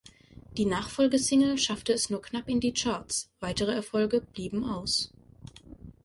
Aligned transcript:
Die 0.57 0.65
Nachfolgesingle 0.65 1.59
schaffte 1.59 1.93
es 1.93 2.09
nur 2.09 2.23
knapp 2.23 2.49
in 2.49 2.59
die 2.59 2.73
Charts, 2.73 3.29
weitere 3.39 3.73
Erfolge 3.75 4.21
blieben 4.21 4.63
aus. 4.63 5.11